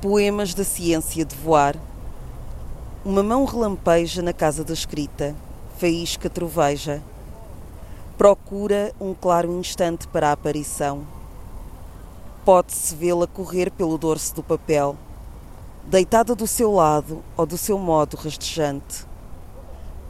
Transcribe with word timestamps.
Poemas 0.00 0.54
da 0.54 0.64
ciência 0.64 1.26
de 1.26 1.36
voar. 1.36 1.76
Uma 3.04 3.22
mão 3.22 3.44
relampeja 3.44 4.22
na 4.22 4.32
casa 4.32 4.64
da 4.64 4.72
escrita, 4.72 5.36
faísca 5.76 6.30
troveja. 6.30 7.02
Procura 8.16 8.94
um 8.98 9.12
claro 9.12 9.52
instante 9.52 10.08
para 10.08 10.30
a 10.30 10.32
aparição. 10.32 11.06
Pode-se 12.46 12.96
vê-la 12.96 13.26
correr 13.26 13.70
pelo 13.70 13.98
dorso 13.98 14.36
do 14.36 14.42
papel, 14.42 14.96
deitada 15.84 16.34
do 16.34 16.46
seu 16.46 16.72
lado 16.72 17.22
ou 17.36 17.44
do 17.44 17.58
seu 17.58 17.76
modo 17.76 18.16
rastejante. 18.16 19.04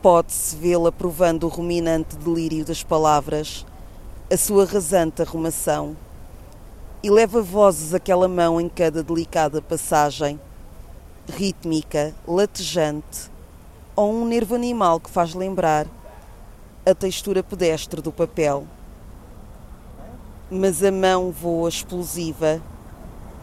Pode-se 0.00 0.54
vê-la 0.54 0.92
provando 0.92 1.42
o 1.42 1.48
ruminante 1.48 2.16
delírio 2.16 2.64
das 2.64 2.84
palavras, 2.84 3.66
a 4.32 4.36
sua 4.36 4.64
rasante 4.64 5.22
arrumação 5.22 5.96
e 7.02 7.10
leva 7.10 7.42
vozes 7.42 7.92
aquela 7.92 8.28
mão 8.28 8.60
em 8.60 8.68
cada 8.68 9.02
delicada 9.02 9.60
passagem, 9.60 10.38
rítmica, 11.28 12.14
latejante, 12.26 13.28
ou 13.96 14.12
um 14.12 14.24
nervo 14.24 14.54
animal 14.54 15.00
que 15.00 15.10
faz 15.10 15.34
lembrar 15.34 15.86
a 16.86 16.94
textura 16.94 17.42
pedestre 17.42 18.00
do 18.00 18.12
papel. 18.12 18.66
Mas 20.48 20.82
a 20.84 20.92
mão 20.92 21.32
voa 21.32 21.68
explosiva 21.68 22.62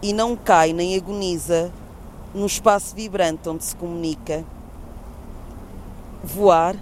e 0.02 0.14
não 0.14 0.38
cai 0.38 0.72
nem 0.72 0.96
agoniza 0.96 1.70
no 2.34 2.46
espaço 2.46 2.96
vibrante 2.96 3.50
onde 3.50 3.66
se 3.66 3.76
comunica. 3.76 4.46
Voar 6.24 6.78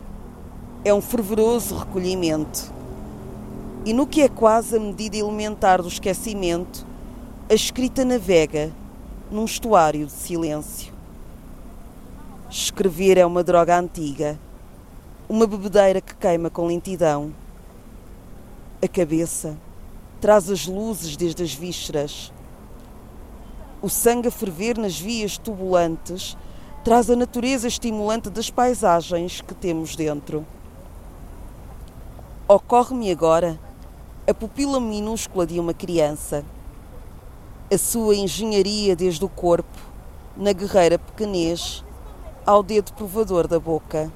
é 0.86 0.94
um 0.94 1.02
fervoroso 1.02 1.76
recolhimento 1.76 2.77
e 3.86 3.94
no 3.94 4.06
que 4.06 4.22
é 4.22 4.28
quase 4.28 4.76
a 4.76 4.80
medida 4.80 5.18
elementar 5.18 5.82
do 5.82 5.88
esquecimento, 5.88 6.86
a 7.50 7.54
escrita 7.54 8.04
navega 8.04 8.72
num 9.32 9.46
estuário 9.46 10.06
de 10.06 10.12
silêncio. 10.12 10.94
Escrever 12.50 13.18
é 13.18 13.26
uma 13.26 13.44
droga 13.44 13.78
antiga, 13.80 14.40
uma 15.30 15.46
bebedeira 15.46 16.02
que 16.02 16.16
queima 16.16 16.50
com 16.50 16.68
lentidão. 16.68 17.34
A 18.82 18.88
cabeça 18.88 19.58
traz 20.20 20.50
as 20.50 20.66
luzes 20.66 21.16
desde 21.16 21.44
as 21.44 21.54
vísceras. 21.54 22.32
O 23.82 23.90
sangue 23.90 24.30
a 24.30 24.32
ferver 24.32 24.78
nas 24.78 25.00
vias 25.00 25.38
tubulantes 25.38 26.38
traz 26.84 27.10
a 27.10 27.16
natureza 27.16 27.68
estimulante 27.68 28.30
das 28.30 28.50
paisagens 28.50 29.42
que 29.42 29.54
temos 29.54 29.96
dentro. 29.96 30.46
Ocorre-me 32.48 33.12
agora 33.12 33.60
a 34.30 34.34
pupila 34.34 34.78
minúscula 34.78 35.48
de 35.48 35.58
uma 35.58 35.74
criança, 35.74 36.44
a 37.74 37.78
sua 37.78 38.14
engenharia 38.14 38.94
desde 38.94 39.24
o 39.24 39.30
corpo, 39.30 39.80
na 40.36 40.52
guerreira 40.52 41.00
pequenez, 41.00 41.82
ao 42.46 42.62
dedo 42.62 42.92
provador 42.92 43.48
da 43.48 43.58
boca. 43.58 44.12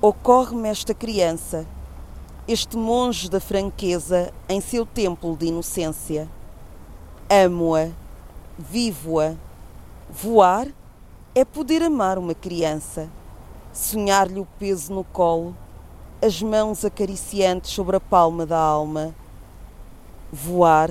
Ocorre-me 0.00 0.68
esta 0.68 0.94
criança, 0.94 1.66
este 2.46 2.76
monge 2.76 3.28
da 3.28 3.40
franqueza 3.40 4.32
em 4.48 4.60
seu 4.60 4.86
templo 4.86 5.36
de 5.36 5.46
inocência. 5.46 6.28
Amo-a, 7.28 7.88
vivo-a. 8.56 9.34
Voar 10.08 10.68
é 11.34 11.44
poder 11.44 11.82
amar 11.82 12.18
uma 12.18 12.34
criança, 12.34 13.10
sonhar-lhe 13.72 14.38
o 14.38 14.46
peso 14.60 14.94
no 14.94 15.02
colo 15.02 15.56
as 16.20 16.40
mãos 16.40 16.84
acariciantes 16.84 17.70
sobre 17.70 17.96
a 17.96 18.00
palma 18.00 18.46
da 18.46 18.58
alma. 18.58 19.14
Voar 20.32 20.90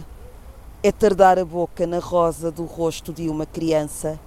é 0.84 0.92
tardar 0.92 1.40
a 1.40 1.46
boca 1.46 1.88
na 1.88 2.00
rosa 2.00 2.52
do 2.52 2.66
rosto 2.66 3.12
de 3.12 3.28
uma 3.28 3.46
criança. 3.46 4.20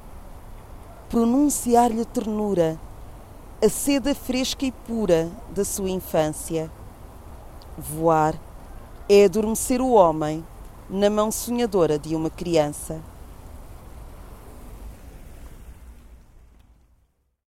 Pronunciar-lhe 1.08 2.04
ternura, 2.04 2.78
a 3.64 3.69
seda 3.69 4.14
fresca 4.14 4.66
e 4.66 4.72
pura 4.72 5.31
da 5.50 5.64
sua 5.64 5.88
infância. 5.88 6.70
Voar 7.76 8.34
é 9.09 9.25
adormecer 9.25 9.80
o 9.80 9.92
homem 9.92 10.44
na 10.91 11.09
mão 11.09 11.30
sonhadora 11.30 11.98
de 11.98 12.15
uma 12.15 12.28
criança. 12.28 13.00